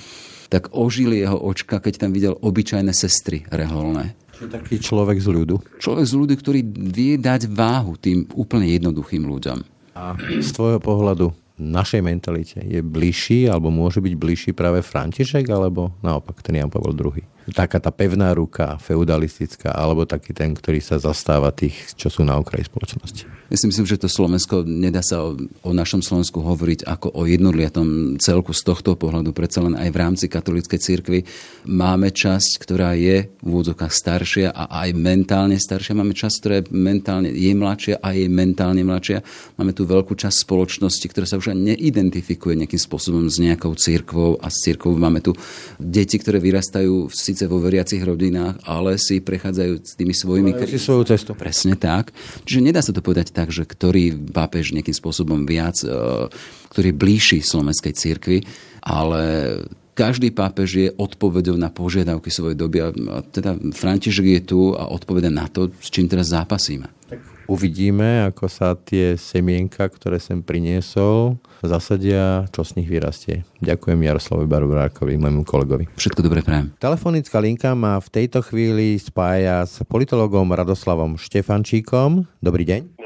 [0.53, 4.13] tak ožili jeho očka, keď tam videl obyčajné sestry reholné.
[4.37, 5.81] Čo taký človek z ľudu?
[5.81, 6.61] Človek z ľudu, ktorý
[6.93, 9.65] vie dať váhu tým úplne jednoduchým ľuďom.
[9.97, 15.97] A z tvojho pohľadu našej mentalite je bližší alebo môže byť bližší práve František alebo
[16.05, 17.25] naopak ten Jan Pavel II?
[17.51, 22.39] Taká tá pevná ruka, feudalistická alebo taký ten, ktorý sa zastáva tých, čo sú na
[22.39, 23.27] okraji spoločnosti?
[23.53, 27.29] Ja si myslím, že to Slovensko, nedá sa o, o našom Slovensku hovoriť ako o
[27.29, 31.21] jednotliatom celku z tohto pohľadu, predsa len aj v rámci katolíckej cirkvi
[31.69, 35.99] máme časť, ktorá je v úvodzokách staršia a aj mentálne staršia.
[35.99, 39.21] Máme časť, ktorá je mentálne je mladšia a je mentálne mladšia.
[39.61, 44.49] Máme tu veľkú časť spoločnosti, ktorá sa už neidentifikuje nejakým spôsobom s nejakou cirkvou a
[44.49, 45.37] s cirkvou máme tu
[45.77, 50.53] deti, ktoré vyrastajú síce vo veriacich rodinách, ale si prechádzajú s tými svojimi...
[50.69, 51.33] Si svoju cestu.
[51.33, 52.13] Presne tak.
[52.45, 56.29] Čiže nedá sa to povedať tak, že ktorý pápež nejakým spôsobom viac, e,
[56.69, 58.39] ktorý je blížší slovenskej cirkvi,
[58.85, 59.57] ale
[59.97, 62.89] každý pápež je odpovedou na požiadavky svojej doby a
[63.25, 66.89] teda František je tu a odpoveda na to, s čím teraz zápasíme.
[67.09, 73.47] Tak uvidíme, ako sa tie semienka, ktoré sem priniesol, zasadia, čo z nich vyrastie.
[73.63, 75.87] Ďakujem Jaroslavovi Barbarákovi, môjmu kolegovi.
[75.95, 76.75] Všetko dobre prajem.
[76.83, 82.27] Telefonická linka ma v tejto chvíli spája s politologom Radoslavom Štefančíkom.
[82.43, 83.03] Dobrý deň.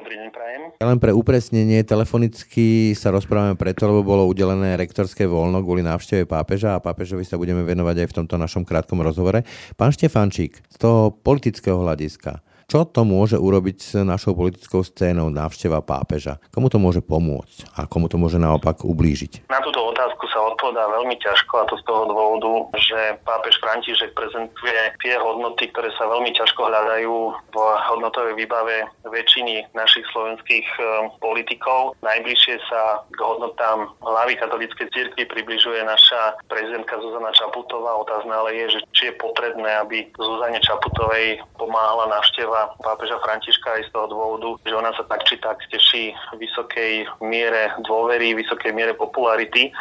[0.76, 6.76] Len pre upresnenie, telefonicky sa rozprávame preto, lebo bolo udelené rektorské voľno kvôli návšteve pápeža
[6.76, 9.40] a pápežovi sa budeme venovať aj v tomto našom krátkom rozhovore.
[9.80, 15.86] Pán Štefančík, z toho politického hľadiska, čo to môže urobiť s našou politickou scénou návšteva
[15.86, 16.42] pápeža?
[16.50, 19.46] Komu to môže pomôcť a komu to môže naopak ublížiť?
[19.46, 22.52] Na túto otázku sa odpovedá veľmi ťažko a to z toho dôvodu,
[22.82, 27.14] že pápež František prezentuje tie hodnoty, ktoré sa veľmi ťažko hľadajú
[27.54, 30.82] v hodnotovej výbave väčšiny našich slovenských e,
[31.22, 31.94] politikov.
[32.02, 37.94] Najbližšie sa k hodnotám hlavy katolíckej cirkvi približuje naša prezidentka Zuzana Čaputová.
[38.02, 43.68] Otázne ale je, že či je potrebné, aby Zuzane Čaputovej pomáhala návšteva návšteva pápeža Františka
[43.76, 48.72] aj z toho dôvodu, že ona sa tak či tak teší vysokej miere dôvery, vysokej
[48.72, 49.72] miere popularity.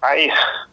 [0.00, 0.18] Aj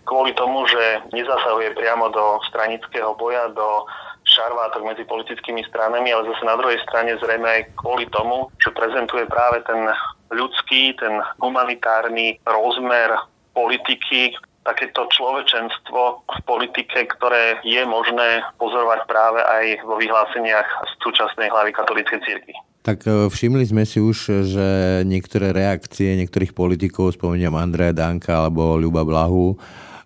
[0.08, 3.86] kvôli tomu, že nezasahuje priamo do stranického boja, do
[4.28, 9.28] šarvátok medzi politickými stranami, ale zase na druhej strane zrejme aj kvôli tomu, že prezentuje
[9.28, 9.88] práve ten
[10.32, 13.16] ľudský, ten humanitárny rozmer
[13.56, 14.36] politiky,
[14.68, 20.68] takéto človečenstvo v politike, ktoré je možné pozorovať práve aj vo vyhláseniach
[21.00, 22.56] súčasnej hlavy katolíckej cirkvi.
[22.84, 24.68] Tak e, všimli sme si už, že
[25.08, 29.56] niektoré reakcie niektorých politikov, spomínam Andreja Danka alebo Ľuba Blahu,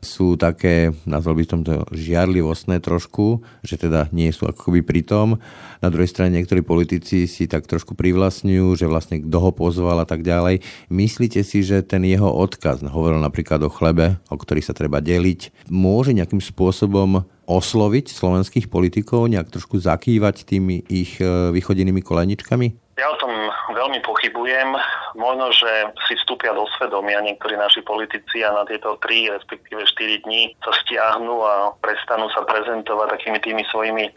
[0.02, 5.38] sú také, nazval by som to, žiarlivostné trošku, že teda nie sú akoby pri tom.
[5.80, 10.10] Na druhej strane niektorí politici si tak trošku privlastňujú, že vlastne kto ho pozval a
[10.10, 10.66] tak ďalej.
[10.90, 15.70] Myslíte si, že ten jeho odkaz, hovoril napríklad o chlebe, o ktorý sa treba deliť,
[15.70, 22.81] môže nejakým spôsobom osloviť slovenských politikov, nejak trošku zakývať tými ich e, vychodenými koleničkami?
[23.00, 23.32] Ja o tom
[23.72, 24.76] veľmi pochybujem.
[25.16, 25.72] Možno, že
[26.08, 30.76] si vstúpia do svedomia niektorí naši politici a na tieto 3, respektíve 4 dní sa
[30.84, 34.12] stiahnu a prestanú sa prezentovať takými tými svojimi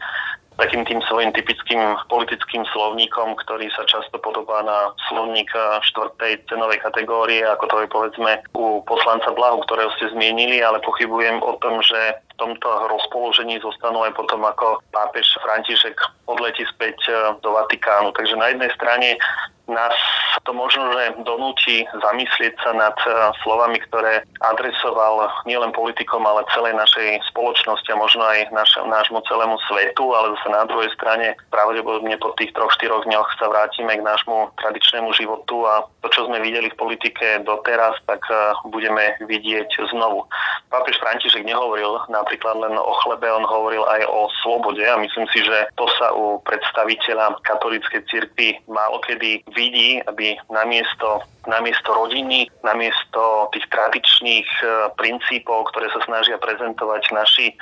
[0.55, 5.51] takým tým svojim typickým politickým slovníkom, ktorý sa často podobá na slovník
[5.83, 11.43] štvrtej cenovej kategórie, ako to je povedzme u poslanca Blahu, ktorého ste zmienili, ale pochybujem
[11.43, 15.95] o tom, že tomto rozpoložení zostanú aj potom, ako pápež František
[16.27, 18.11] odletí späť e, do Vatikánu.
[18.13, 19.17] Takže na jednej strane
[19.65, 19.97] nás
[20.45, 23.09] to možno, že donúti zamyslieť sa nad e,
[23.41, 29.57] slovami, ktoré adresoval nielen politikom, ale celej našej spoločnosti a možno aj naš, nášmu celému
[29.65, 34.05] svetu, ale zase na druhej strane pravdepodobne po tých troch, štyroch dňoch sa vrátime k
[34.05, 39.89] nášmu tradičnému životu a to, čo sme videli v politike doteraz, tak e, budeme vidieť
[39.89, 40.29] znovu.
[40.69, 45.29] Pápež František nehovoril na napríklad len o chlebe, on hovoril aj o slobode a myslím
[45.29, 52.49] si, že to sa u predstaviteľa katolíckej cirkvi málo kedy vidí, aby namiesto, namiesto rodiny,
[52.65, 54.65] namiesto tých tradičných e,
[54.97, 57.53] princípov, ktoré sa snažia prezentovať naši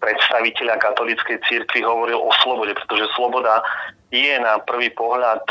[0.00, 3.60] predstaviteľa katolíckej cirkvi, hovoril o slobode, pretože sloboda
[4.14, 5.42] je na prvý pohľad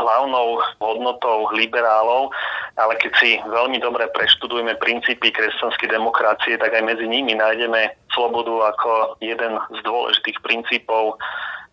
[0.00, 2.32] hlavnou hodnotou liberálov,
[2.80, 8.72] ale keď si veľmi dobre preštudujeme princípy kresťanskej demokracie, tak aj medzi nimi nájdeme slobodu
[8.72, 11.20] ako jeden z dôležitých princípov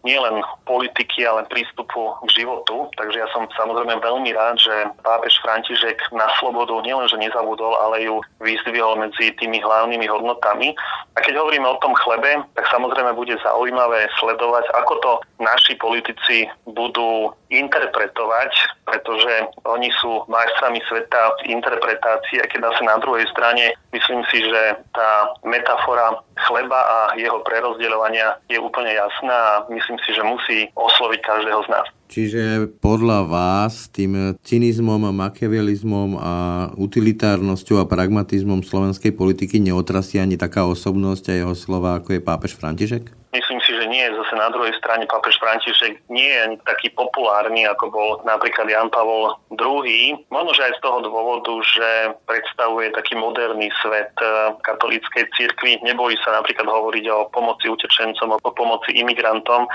[0.06, 2.88] nielen politiky, ale prístupu k životu.
[2.96, 8.22] Takže ja som samozrejme veľmi rád, že pápež František na slobodu nielenže nezabudol, ale ju
[8.40, 10.78] vyzdvihol medzi tými hlavnými hodnotami.
[11.18, 16.46] A keď hovoríme o tom chlebe, tak samozrejme bude zaujímavé sledovať, ako to naši politici
[16.70, 18.52] budú interpretovať,
[18.84, 24.44] pretože oni sú majstrami sveta v interpretácii, a keď sa na druhej strane myslím si,
[24.44, 30.60] že tá metafora chleba a jeho prerozdeľovania je úplne jasná a myslím si, že musí
[30.76, 31.88] osloviť každého z nás.
[32.06, 36.34] Čiže podľa vás tým cynizmom, makiavelizmom a
[36.78, 42.54] utilitárnosťou a pragmatizmom slovenskej politiky neotrasie ani taká osobnosť a jeho slova, ako je pápež
[42.62, 43.10] František?
[43.34, 44.06] Myslím si, že nie.
[44.06, 49.34] Zase na druhej strane pápež František nie je taký populárny, ako bol napríklad Jan Pavol
[49.52, 50.22] II.
[50.30, 51.90] Možno, že aj z toho dôvodu, že
[52.30, 55.82] predstavuje taký moderný svet eh, katolíckej cirkvi.
[55.82, 59.66] Nebojí sa napríklad hovoriť o pomoci utečencom, o pomoci imigrantom.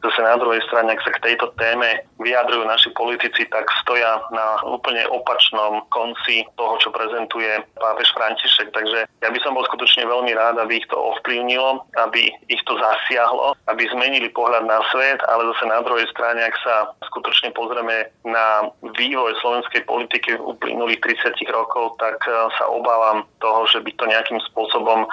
[0.00, 4.62] Zase na druhej strane, ak sa k tejto téme vyjadrujú naši politici, tak stoja na
[4.66, 8.70] úplne opačnom konci toho, čo prezentuje pápež František.
[8.70, 12.78] Takže ja by som bol skutočne veľmi rád, aby ich to ovplyvnilo, aby ich to
[12.78, 12.98] zas
[13.32, 16.74] zasiahlo, aby zmenili pohľad na svet, ale zase na druhej strane, ak sa
[17.08, 23.64] skutočne pozrieme na vývoj slovenskej politiky v uplynulých 30 rokov, tak eh, sa obávam toho,
[23.72, 25.08] že by to nejakým spôsobom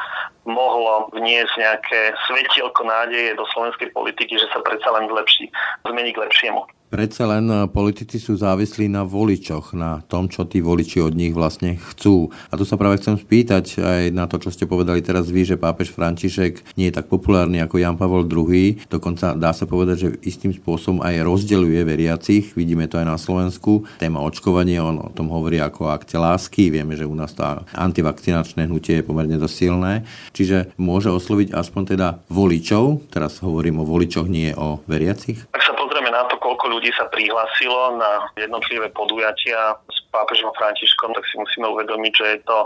[0.50, 5.52] mohlo vniesť nejaké svetielko nádeje do slovenskej politiky, že sa predsa len zlepší,
[5.86, 6.66] zmení k lepšiemu.
[6.90, 11.38] Predsa len eh, politici sú závislí na voličoch, na tom, čo tí voliči od nich
[11.38, 12.34] vlastne chcú.
[12.50, 15.62] A tu sa práve chcem spýtať aj na to, čo ste povedali teraz vy, že
[15.62, 18.90] pápež František nie je tak populárny ako Jan Pavol II.
[18.90, 22.58] Dokonca dá sa povedať, že istým spôsobom aj rozdeľuje veriacich.
[22.58, 23.86] Vidíme to aj na Slovensku.
[24.02, 26.74] Téma očkovanie, on o tom hovorí ako akte lásky.
[26.74, 27.46] Vieme, že u nás to
[27.78, 30.10] antivakcinačné hnutie je pomerne dosť silné.
[30.34, 33.14] Čiže môže osloviť aspoň teda voličov.
[33.14, 35.46] Teraz hovorím o voličoch, nie o veriacich.
[35.54, 41.12] Ak sa pozrieme na to, koľko ľudí sa prihlásilo na jednotlivé podujatia s pápežom Františkom,
[41.18, 42.58] tak si musíme uvedomiť, že je to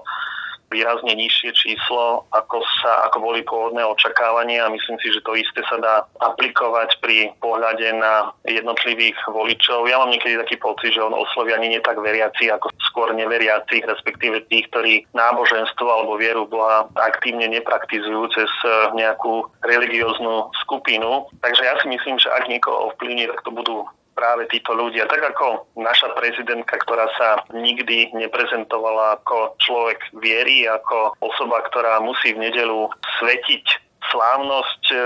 [0.73, 5.61] výrazne nižšie číslo, ako, sa, ako boli pôvodné očakávania a myslím si, že to isté
[5.69, 9.85] sa dá aplikovať pri pohľade na jednotlivých voličov.
[9.85, 13.85] Ja mám niekedy taký pocit, že on osloví ani nie tak veriaci, ako skôr neveriaci,
[13.85, 18.49] respektíve tých, ktorí náboženstvo alebo vieru Boha aktívne nepraktizujú cez
[18.97, 21.29] nejakú religióznu skupinu.
[21.39, 25.09] Takže ja si myslím, že ak niekoho ovplyvní, tak to budú práve títo ľudia.
[25.09, 32.33] Tak ako naša prezidentka, ktorá sa nikdy neprezentovala ako človek viery, ako osoba, ktorá musí
[32.33, 34.97] v nedelu svetiť slávnosť, e,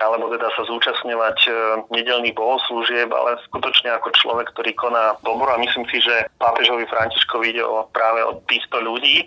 [0.00, 1.50] alebo teda sa zúčastňovať e,
[1.92, 5.52] nedelných bohoslúžieb, ale skutočne ako človek, ktorý koná dobro.
[5.52, 9.26] A myslím si, že pápežovi Františkovi ide o, práve od týchto ľudí,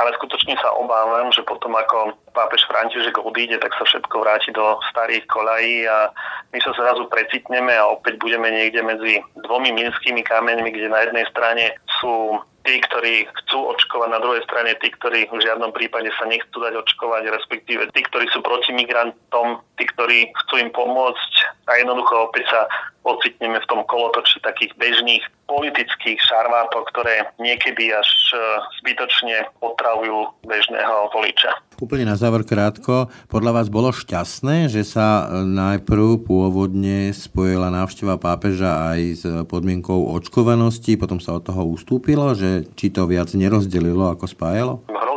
[0.00, 4.78] ale skutočne sa obávam, že potom ako pápež František odíde, tak sa všetko vráti do
[4.94, 6.08] starých kolají a
[6.54, 11.26] my sa zrazu precitneme a opäť budeme niekde medzi dvomi minskými kameňmi, kde na jednej
[11.28, 16.28] strane sú tí, ktorí chcú očkovať, na druhej strane tí, ktorí v žiadnom prípade sa
[16.28, 21.32] nechcú dať očkovať, respektíve tí, ktorí sú proti migrantom, tí, ktorí chcú im pomôcť
[21.68, 22.60] a jednoducho opäť sa
[23.04, 28.38] ocitneme v tom kolotoči takých bežných politických šarvátok, ktoré niekedy až e,
[28.82, 31.50] zbytočne otravujú bežného voliča.
[31.82, 33.10] Úplne na záver krátko.
[33.26, 40.14] Podľa vás bolo šťastné, že sa e, najprv pôvodne spojila návšteva pápeža aj s podmienkou
[40.14, 44.74] očkovanosti, potom sa od toho ustúpilo, že či to viac nerozdelilo ako spájalo?
[44.86, 45.09] Mohlo.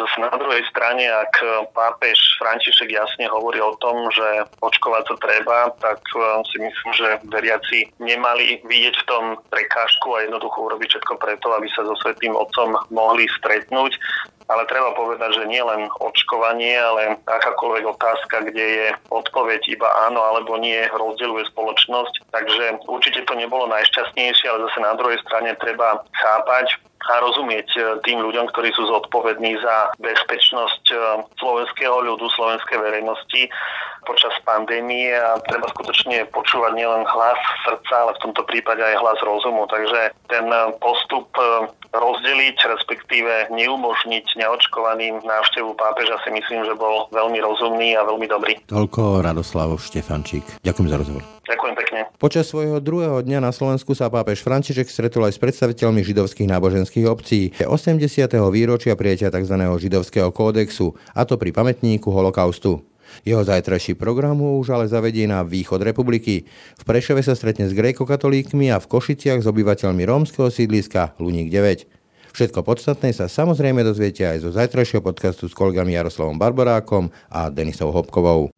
[0.00, 1.34] Zase na druhej strane, ak
[1.76, 7.08] pápež František jasne hovorí o tom, že očkovať sa treba, tak e, si myslím, že
[7.28, 12.32] veriaci nemali vidieť v tom prekážku a jednoducho urobiť všetko preto, aby sa so Svetým
[12.32, 13.92] Otcom mohli stretnúť
[14.50, 20.18] ale treba povedať, že nie len očkovanie, ale akákoľvek otázka, kde je odpoveď iba áno
[20.26, 22.34] alebo nie, rozdeľuje spoločnosť.
[22.34, 27.80] Takže určite to nebolo najšťastnejšie, ale zase na druhej strane treba chápať, a rozumieť e,
[28.04, 30.96] tým ľuďom, ktorí sú zodpovední za bezpečnosť e,
[31.40, 33.48] slovenského ľudu, slovenskej verejnosti
[34.04, 39.18] počas pandémie a treba skutočne počúvať nielen hlas srdca, ale v tomto prípade aj hlas
[39.24, 39.64] rozumu.
[39.68, 41.32] Takže ten e, postup
[41.90, 48.54] rozdeliť, respektíve neumožniť neočkovaným návštevu pápeža si myslím, že bol veľmi rozumný a veľmi dobrý.
[48.70, 50.62] Toľko Radoslavov Štefančík.
[50.62, 51.39] Ďakujem za rozhovor.
[51.50, 52.00] Ďakujem pekne.
[52.22, 57.06] Počas svojho druhého dňa na Slovensku sa pápež František stretol aj s predstaviteľmi židovských náboženských
[57.10, 57.98] obcí 80.
[58.54, 59.58] výročia prijatia tzv.
[59.58, 62.86] židovského kódexu, a to pri pamätníku holokaustu.
[63.26, 66.46] Jeho zajtrajší program už ale zavedie na východ republiky.
[66.78, 71.90] V Prešove sa stretne s grékokatolíkmi a v Košiciach s obyvateľmi rómskeho sídliska Luník 9.
[72.30, 77.90] Všetko podstatné sa samozrejme dozviete aj zo zajtrajšieho podcastu s kolegami Jaroslavom Barborákom a Denisou
[77.90, 78.54] Hopkovou.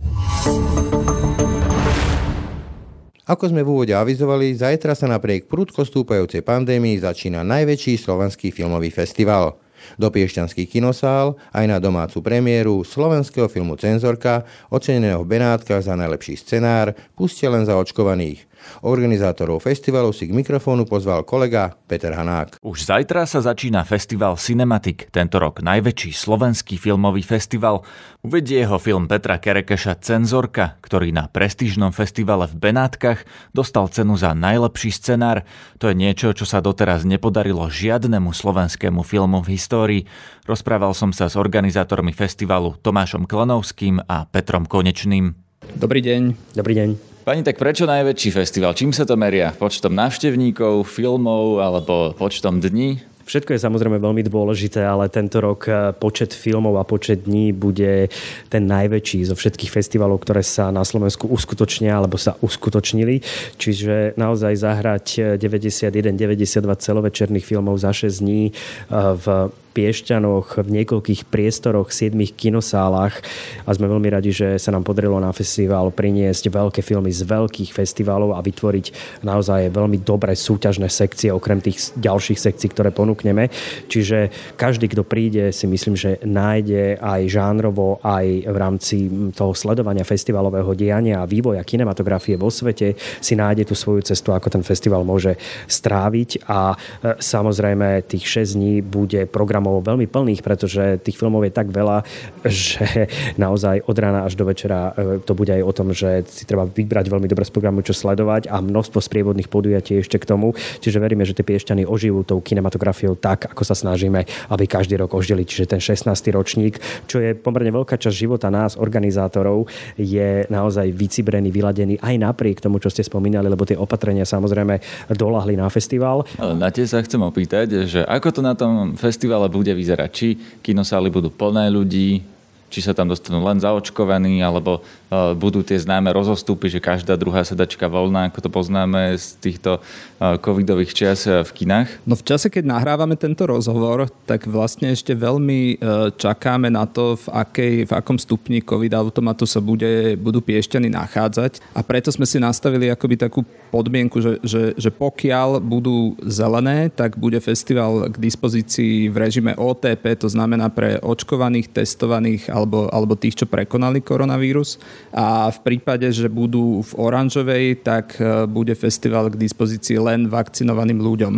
[3.33, 8.93] Ako sme v úvode avizovali, zajtra sa napriek prudko stúpajúcej pandémii začína najväčší slovenský filmový
[8.93, 9.57] festival–
[9.99, 16.39] do Piešťanský kinosál aj na domácu premiéru slovenského filmu Cenzorka, oceneného v Benátkach za najlepší
[16.39, 18.47] scenár, pustie len za očkovaných.
[18.83, 22.59] Organizátorov festivalu si k mikrofónu pozval kolega Peter Hanák.
[22.63, 27.85] Už zajtra sa začína festival Cinematic, tento rok najväčší slovenský filmový festival.
[28.23, 34.33] Uvedie ho film Petra Kerekeša Cenzorka, ktorý na prestížnom festivale v Benátkach dostal cenu za
[34.33, 35.45] najlepší scenár.
[35.83, 40.03] To je niečo, čo sa doteraz nepodarilo žiadnemu slovenskému filmu v histórii.
[40.47, 45.35] Rozprával som sa s organizátormi festivalu Tomášom Klanovským a Petrom Konečným.
[45.79, 46.55] Dobrý deň.
[46.59, 47.12] Dobrý deň.
[47.23, 48.75] Pani, tak prečo najväčší festival?
[48.75, 49.55] Čím sa to meria?
[49.55, 52.99] Počtom návštevníkov, filmov alebo počtom dní?
[53.23, 58.11] Všetko je samozrejme veľmi dôležité, ale tento rok eh, počet filmov a počet dní bude
[58.51, 63.23] ten najväčší zo všetkých festivalov, ktoré sa na Slovensku uskutočnia alebo sa uskutočnili.
[63.55, 71.89] Čiže naozaj zahrať 91-92 celovečerných filmov za 6 dní eh, v Piešťanoch, v niekoľkých priestoroch,
[71.89, 73.25] 7 kinosálach
[73.65, 77.73] a sme veľmi radi, že sa nám podarilo na festival priniesť veľké filmy z veľkých
[77.73, 83.49] festivalov a vytvoriť naozaj veľmi dobré súťažné sekcie okrem tých ďalších sekcií, ktoré ponúkneme.
[83.89, 84.29] Čiže
[84.61, 88.97] každý, kto príde, si myslím, že nájde aj žánrovo, aj v rámci
[89.33, 94.53] toho sledovania festivalového diania a vývoja kinematografie vo svete si nájde tú svoju cestu, ako
[94.53, 96.77] ten festival môže stráviť a e,
[97.17, 102.03] samozrejme tých 6 dní bude program programov veľmi plných, pretože tých filmov je tak veľa,
[102.43, 103.07] že
[103.39, 106.67] naozaj od rána až do večera e, to bude aj o tom, že si treba
[106.67, 110.59] vybrať veľmi dobre z programu, čo sledovať a množstvo sprievodných podujatí ešte k tomu.
[110.83, 115.15] Čiže veríme, že tie piešťany ožijú tou kinematografiou tak, ako sa snažíme, aby každý rok
[115.15, 115.47] ožili.
[115.47, 116.11] Čiže ten 16.
[116.35, 122.59] ročník, čo je pomerne veľká časť života nás, organizátorov, je naozaj vycibrený, vyladený aj napriek
[122.59, 124.83] tomu, čo ste spomínali, lebo tie opatrenia samozrejme
[125.15, 126.27] dolahli na festival.
[126.41, 130.11] Na tie sa chcem opýtať, že ako to na tom festivale bude vyzerať.
[130.11, 130.29] Či
[130.65, 132.32] kinosály budú plné ľudí,
[132.73, 137.45] či sa tam dostanú len zaočkovaní, alebo uh, budú tie známe rozostupy, že každá druhá
[137.45, 142.01] sedačka voľná, ako to poznáme z týchto uh, covidových čias v kinách?
[142.09, 145.77] No v čase, keď nahrávame tento rozhovor, tak vlastne ešte veľmi
[146.17, 151.61] čakáme na to, v, akej, v akom stupni covid automatu sa bude, budú piešťany nachádzať.
[151.77, 157.19] A preto sme si nastavili akoby takú podmienku, že, že, že pokiaľ budú zelené, tak
[157.19, 163.43] bude festival k dispozícii v režime OTP, to znamená pre očkovaných, testovaných alebo, alebo tých,
[163.43, 164.79] čo prekonali koronavírus.
[165.11, 171.03] A v prípade, že budú v oranžovej, tak e, bude festival k dispozícii len vakcinovaným
[171.03, 171.35] ľuďom.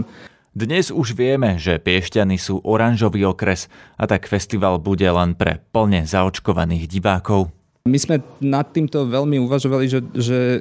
[0.54, 3.66] Dnes už vieme, že Piešťany sú oranžový okres
[3.98, 7.50] a tak festival bude len pre plne zaočkovaných divákov.
[7.84, 10.58] My sme nad týmto veľmi uvažovali, že, že e,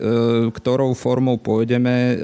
[0.52, 1.96] ktorou formou pôjdeme.
[1.96, 2.16] E,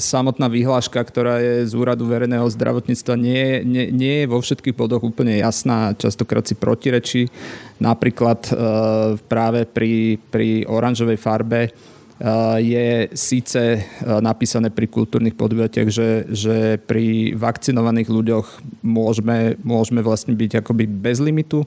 [0.00, 5.04] samotná vyhláška, ktorá je z úradu verejného zdravotníctva, nie, nie, nie je vo všetkých bodoch
[5.04, 7.28] úplne jasná, častokrát si protirečí.
[7.76, 8.52] Napríklad e,
[9.28, 11.68] práve pri, pri oranžovej farbe
[12.60, 18.46] je síce napísané pri kultúrnych podujatiach, že, že pri vakcinovaných ľuďoch
[18.84, 21.64] môžeme, môžeme vlastne byť akoby bez limitu,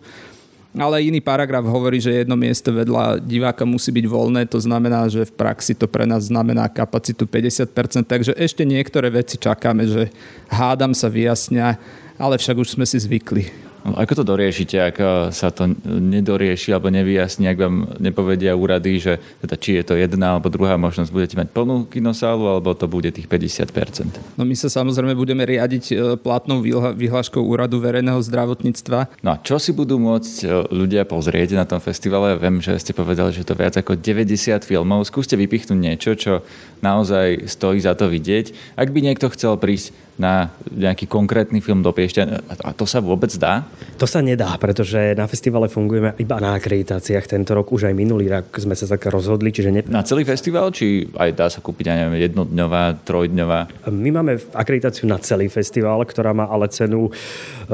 [0.74, 5.30] ale iný paragraf hovorí, že jedno miesto vedľa diváka musí byť voľné, to znamená, že
[5.30, 7.70] v praxi to pre nás znamená kapacitu 50%,
[8.10, 10.10] takže ešte niektoré veci čakáme, že
[10.50, 11.78] hádam sa vyjasnia,
[12.18, 13.73] ale však už sme si zvykli.
[13.84, 19.00] No, ako to doriešite, ak eh, sa to nedorieši alebo nevyjasní, ak vám nepovedia úrady,
[19.04, 22.88] že teda či je to jedna alebo druhá možnosť, budete mať plnú kinosálu alebo to
[22.88, 24.40] bude tých 50%?
[24.40, 26.64] No my sa samozrejme budeme riadiť eh, platnou
[26.96, 29.20] vyhláškou úradu verejného zdravotníctva.
[29.20, 32.40] No a čo si budú môcť eh, ľudia pozrieť na tom festivale?
[32.40, 35.04] Viem, že ste povedali, že to viac ako 90 filmov.
[35.04, 36.34] Skúste vypichnúť niečo, čo
[36.80, 38.76] naozaj stojí za to vidieť.
[38.80, 42.46] Ak by niekto chcel prísť na nejaký konkrétny film do Piešťan.
[42.62, 43.66] A to sa vôbec dá?
[43.98, 47.26] To sa nedá, pretože na festivale fungujeme iba na akreditáciách.
[47.26, 49.50] Tento rok už aj minulý rok sme sa tak rozhodli.
[49.50, 49.82] Čiže ne...
[49.90, 50.70] Na celý festival?
[50.70, 53.90] Či aj dá sa kúpiť aj neviem, jednodňová, trojdňová?
[53.90, 57.12] My máme akreditáciu na celý festival, ktorá má ale cenu e,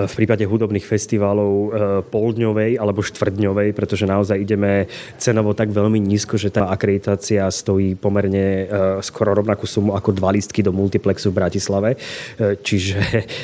[0.07, 1.67] v prípade hudobných festivalov e,
[2.07, 4.87] poldňovej alebo štvrtňovej, pretože naozaj ideme
[5.19, 8.65] cenovo tak veľmi nízko, že tá akreditácia stojí pomerne e,
[9.03, 11.89] skoro rovnakú sumu ako dva listky do multiplexu v Bratislave.
[12.37, 12.97] Čiže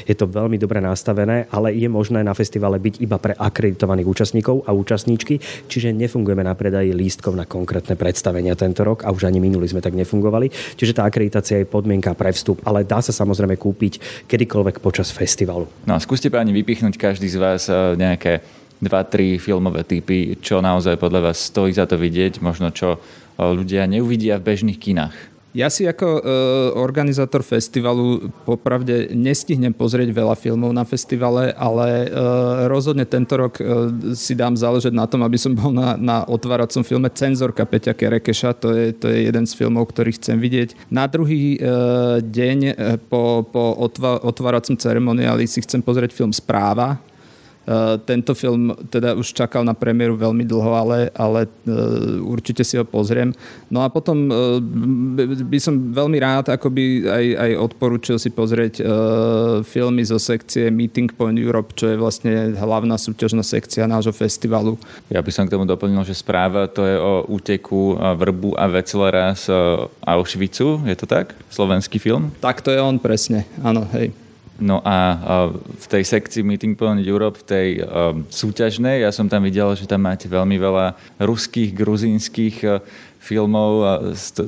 [0.10, 4.68] je to veľmi dobre nastavené, ale je možné na festivale byť iba pre akreditovaných účastníkov
[4.68, 5.40] a účastníčky,
[5.72, 9.82] čiže nefungujeme na predaji lístkov na konkrétne predstavenia tento rok a už ani minulý sme
[9.82, 10.52] tak nefungovali.
[10.76, 15.66] Čiže tá akreditácia je podmienka pre vstup, ale dá sa samozrejme kúpiť kedykoľvek počas festivalu.
[15.88, 18.42] No a skúste páni vypichnúť každý z vás e, nejaké
[18.82, 23.00] dva, tri filmové typy, čo naozaj podľa vás stojí za to vidieť, možno čo e,
[23.40, 25.35] ľudia neuvidia v bežných kinách.
[25.56, 26.22] Ja si ako e,
[26.76, 32.18] organizátor festivalu popravde nestihnem pozrieť veľa filmov na festivale, ale e,
[32.68, 33.64] rozhodne tento rok e,
[34.12, 38.52] si dám záležať na tom, aby som bol na, na otváracom filme Cenzorka Peťa Kerekeša.
[38.60, 40.92] To je, to je jeden z filmov, ktorý chcem vidieť.
[40.92, 41.60] Na druhý e,
[42.20, 42.74] deň e,
[43.08, 47.00] po, po otva, otváracom ceremoniáli si chcem pozrieť film Správa
[48.06, 52.86] tento film teda už čakal na premiéru veľmi dlho, ale, ale eh, určite si ho
[52.86, 53.34] pozriem.
[53.74, 54.62] No a potom eh,
[55.42, 58.78] by som veľmi rád akoby aj, aj odporúčil si pozrieť
[59.66, 64.78] filmy zo sekcie Meeting Point Europe, čo je vlastne hlavná súťažná sekcia nášho festivalu.
[65.10, 69.34] Ja by som k tomu doplnil, že správa to je o úteku Vrbu a Veclera
[69.34, 69.50] z
[70.06, 71.34] Auschwitzu, je to tak?
[71.50, 72.30] Slovenský film?
[72.44, 74.25] Tak to je on presne, áno, hej.
[74.56, 75.20] No a
[75.68, 79.84] v tej sekcii Meeting Point Europe, v tej um, súťažnej, ja som tam videl, že
[79.84, 82.80] tam máte veľmi veľa ruských, gruzínskych uh,
[83.20, 83.84] filmov,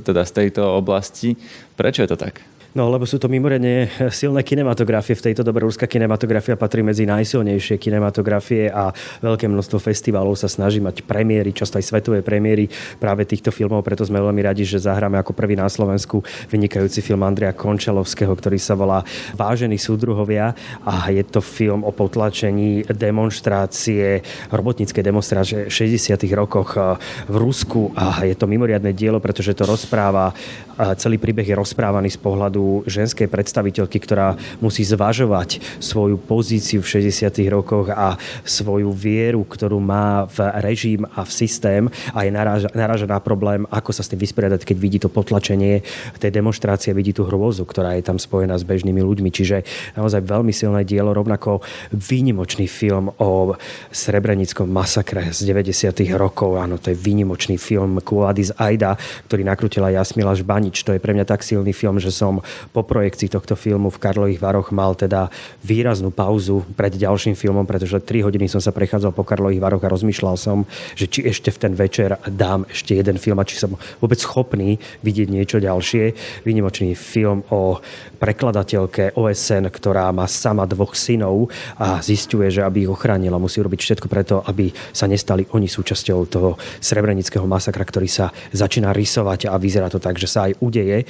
[0.06, 1.36] teda z tejto oblasti.
[1.76, 2.57] Prečo je to tak?
[2.76, 5.16] No, lebo sú to mimoriadne silné kinematografie.
[5.16, 8.92] V tejto dobe ruská kinematografia patrí medzi najsilnejšie kinematografie a
[9.24, 12.68] veľké množstvo festivalov sa snaží mať premiéry, často aj svetové premiéry
[13.00, 13.88] práve týchto filmov.
[13.88, 16.20] Preto sme veľmi radi, že zahráme ako prvý na Slovensku
[16.52, 19.02] vynikajúci film Andrea Končalovského, ktorý sa volá
[19.34, 20.52] Vážení súdruhovia
[20.84, 26.20] a je to film o potlačení demonstrácie, robotníckej demonstrácie v 60.
[26.36, 31.48] rokoch eh, v Rusku a je to mimoriadne dielo, pretože to rozpráva, eh, celý príbeh
[31.48, 37.30] je rozprávaný z pohľadu ženskej predstaviteľky, ktorá musí zvažovať svoju pozíciu v 60.
[37.50, 41.84] rokoch a svoju vieru, ktorú má v režim a v systém
[42.14, 42.32] a je
[42.76, 45.82] naráža na problém, ako sa s tým vysporiadať, keď vidí to potlačenie
[46.18, 49.30] tej demonstrácie, vidí tú hrôzu, ktorá je tam spojená s bežnými ľuďmi.
[49.30, 49.64] Čiže
[49.96, 51.62] naozaj veľmi silné dielo, rovnako
[51.94, 53.54] výnimočný film o
[53.94, 55.94] srebrenickom masakre z 90.
[56.18, 56.58] rokov.
[56.58, 58.98] Áno, to je výnimočný film Kuadis Aida,
[59.30, 60.84] ktorý nakrutila Jasmila Žbanič.
[60.84, 62.42] To je pre mňa tak silný film, že som
[62.72, 65.30] po projekcii tohto filmu v Karlových Varoch mal teda
[65.64, 69.92] výraznú pauzu pred ďalším filmom, pretože 3 hodiny som sa prechádzal po Karlových Varoch a
[69.92, 73.76] rozmýšľal som, že či ešte v ten večer dám ešte jeden film a či som
[74.02, 76.14] vôbec schopný vidieť niečo ďalšie.
[76.44, 77.80] Výnimočný film o
[78.18, 83.80] prekladateľke OSN, ktorá má sama dvoch synov a zistuje, že aby ich ochránila, musí robiť
[83.80, 89.56] všetko preto, aby sa nestali oni súčasťou toho srebrenického masakra, ktorý sa začína rysovať a
[89.62, 91.06] vyzerá to tak, že sa aj udeje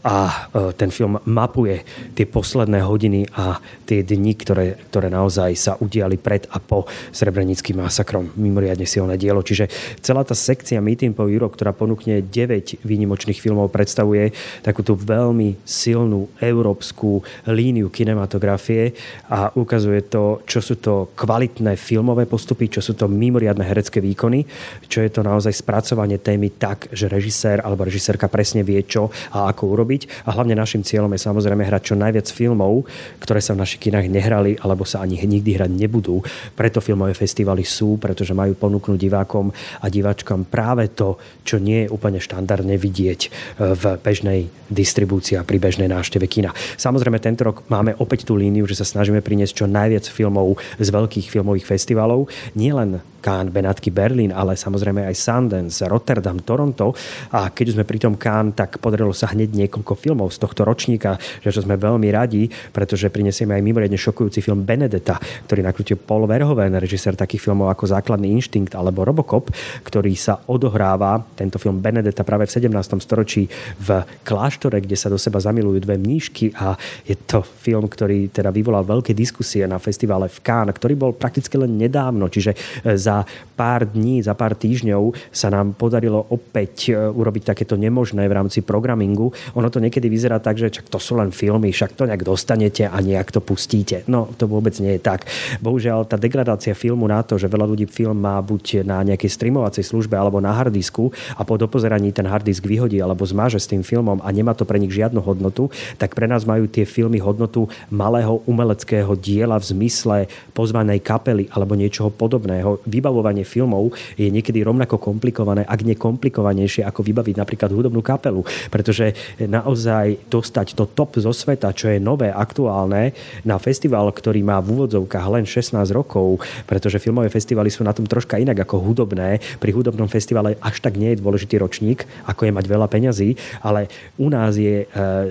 [0.00, 1.84] a e, ten film mapuje
[2.16, 7.84] tie posledné hodiny a tie dni, ktoré, ktoré naozaj sa udiali pred a po Srebrenickým
[7.84, 8.32] masakrom.
[8.36, 9.44] Mimoriadne silné dielo.
[9.44, 9.68] Čiže
[10.00, 14.32] celá tá sekcia Meeting po Euro, ktorá ponúkne 9 výnimočných filmov, predstavuje
[14.64, 17.20] takúto veľmi silnú európsku
[17.50, 18.96] líniu kinematografie
[19.28, 24.48] a ukazuje to, čo sú to kvalitné filmové postupy, čo sú to mimoriadne herecké výkony,
[24.88, 29.50] čo je to naozaj spracovanie témy tak, že režisér alebo režisérka presne vie, čo a
[29.52, 32.86] ako urobiť robiť a hlavne našim cieľom je samozrejme hrať čo najviac filmov,
[33.18, 36.22] ktoré sa v našich kinách nehrali alebo sa ani nikdy hrať nebudú.
[36.54, 39.50] Preto filmové festivaly sú, pretože majú ponúknuť divákom
[39.82, 43.28] a diváčkom práve to, čo nie je úplne štandardne vidieť e,
[43.74, 46.54] v bežnej distribúcii a pri bežnej návšteve kina.
[46.78, 50.88] Samozrejme, tento rok máme opäť tú líniu, že sa snažíme priniesť čo najviac filmov z
[50.94, 52.30] veľkých filmových festivalov.
[52.54, 56.96] Nielen Cannes, Benátky, Berlín, ale samozrejme aj Sundance, Rotterdam, Toronto.
[57.36, 61.20] A keď sme pri tom Cannes, tak podarilo sa hneď niekoľko filmov z tohto ročníka,
[61.44, 66.24] že čo sme veľmi radi, pretože prinesieme aj mimoriadne šokujúci film Benedetta, ktorý nakrutil Paul
[66.24, 69.52] Verhoeven, režisér takých filmov ako Základný inštinkt alebo Robocop,
[69.84, 72.72] ktorý sa odohráva, tento film Benedetta práve v 17.
[73.02, 73.50] storočí
[73.82, 73.88] v
[74.24, 78.86] kláštore, kde sa do seba zamilujú dve mníšky a je to film, ktorý teda vyvolal
[78.86, 82.54] veľké diskusie na festivale v Cannes, ktorý bol prakticky len nedávno, čiže
[82.94, 83.26] za za
[83.58, 88.62] pár dní, za pár týždňov sa nám podarilo opäť e, urobiť takéto nemožné v rámci
[88.62, 89.34] programingu.
[89.58, 92.88] Ono to niekedy vyzerá tak, že čak to sú len filmy, však to nejak dostanete
[92.88, 94.06] a nejak to pustíte.
[94.08, 95.28] No, to vôbec nie je tak.
[95.60, 99.84] Bohužiaľ, tá degradácia filmu na to, že veľa ľudí film má buď na nejakej streamovacej
[99.84, 104.24] službe alebo na hardisku a po dopozeraní ten hardisk vyhodí alebo zmáže s tým filmom
[104.24, 105.68] a nemá to pre nich žiadnu hodnotu,
[106.00, 110.16] tak pre nás majú tie filmy hodnotu malého umeleckého diela v zmysle
[110.56, 112.80] pozvanej kapely alebo niečoho podobného.
[112.88, 118.44] Vy vybavovanie filmov je niekedy rovnako komplikované, ak nie komplikovanejšie, ako vybaviť napríklad hudobnú kapelu.
[118.68, 124.60] Pretože naozaj dostať to top zo sveta, čo je nové, aktuálne, na festival, ktorý má
[124.60, 129.40] v úvodzovkách len 16 rokov, pretože filmové festivaly sú na tom troška inak ako hudobné.
[129.56, 133.86] Pri hudobnom festivale až tak nie je dôležitý ročník, ako je mať veľa peňazí, ale
[134.18, 134.86] u nás je e,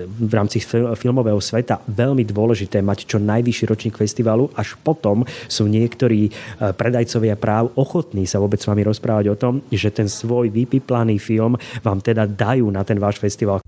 [0.08, 0.64] v rámci
[0.96, 6.30] filmového sveta veľmi dôležité mať čo najvyšší ročník festivalu, až potom sú niektorí e,
[6.72, 11.60] predajcovia práv ochotní sa vôbec s vami rozprávať o tom, že ten svoj vypiplaný film
[11.84, 13.60] vám teda dajú na ten váš festival.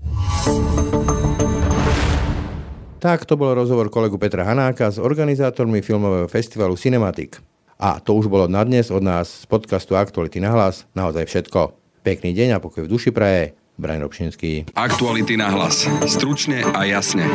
[3.03, 7.43] Tak to bol rozhovor kolegu Petra Hanáka s organizátormi filmového festivalu Cinematic.
[7.75, 10.87] A to už bolo na dnes od nás z podcastu Aktuality na hlas.
[10.95, 11.75] Naozaj všetko.
[11.99, 13.59] Pekný deň a pokoj v duši praje.
[13.75, 14.71] Brian Robšinský.
[14.71, 15.83] Aktuality na hlas.
[16.07, 17.27] Stručne a jasne.